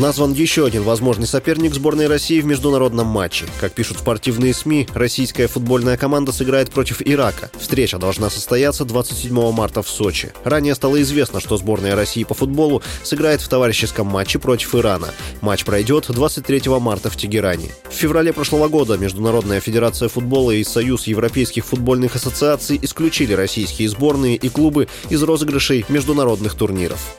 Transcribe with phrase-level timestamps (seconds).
[0.00, 3.44] Назван еще один возможный соперник сборной России в международном матче.
[3.60, 7.50] Как пишут спортивные СМИ, российская футбольная команда сыграет против Ирака.
[7.58, 10.32] Встреча должна состояться 27 марта в Сочи.
[10.42, 15.08] Ранее стало известно, что сборная России по футболу сыграет в товарищеском матче против Ирана.
[15.42, 17.68] Матч пройдет 23 марта в Тегеране.
[17.90, 24.36] В феврале прошлого года Международная федерация футбола и Союз европейских футбольных ассоциаций исключили российские сборные
[24.36, 27.18] и клубы из розыгрышей международных турниров.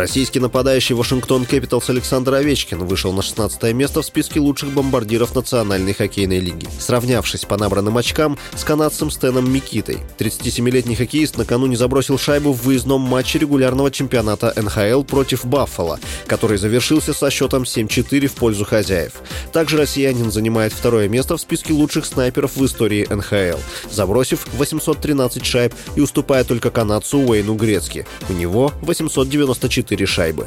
[0.00, 5.92] Российский нападающий Вашингтон Кэпиталс Александр Овечкин вышел на 16 место в списке лучших бомбардиров Национальной
[5.92, 9.98] хоккейной лиги, сравнявшись по набранным очкам с канадцем Стэном Микитой.
[10.16, 17.12] 37-летний хоккеист накануне забросил шайбу в выездном матче регулярного чемпионата НХЛ против Баффало, который завершился
[17.12, 19.12] со счетом 7-4 в пользу хозяев.
[19.52, 25.74] Также россиянин занимает второе место в списке лучших снайперов в истории НХЛ, забросив 813 шайб
[25.94, 28.06] и уступая только канадцу Уэйну Грецки.
[28.30, 30.46] У него 894 4 шайбы.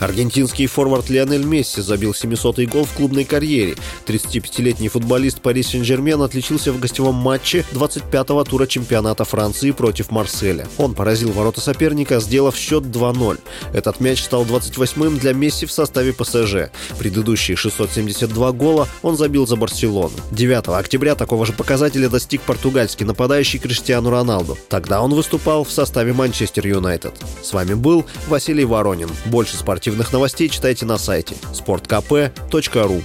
[0.00, 3.76] Аргентинский форвард Лионель Месси забил 700-й гол в клубной карьере.
[4.06, 10.66] 35-летний футболист Пари Сен-Жермен отличился в гостевом матче 25-го тура чемпионата Франции против Марселя.
[10.76, 13.38] Он поразил ворота соперника, сделав счет 2-0.
[13.72, 16.70] Этот мяч стал 28-м для Месси в составе ПСЖ.
[16.98, 20.12] Предыдущие 672 гола он забил за Барселону.
[20.30, 24.58] 9 октября такого же показателя достиг португальский нападающий Криштиану Роналду.
[24.68, 27.14] Тогда он выступал в составе Манчестер Юнайтед.
[27.42, 29.08] С вами был Василий Воронин.
[29.26, 33.02] Больше спортивных спортивных новостей читайте на сайте sportkp.ru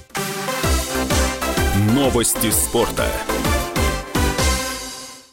[1.93, 3.05] Новости спорта.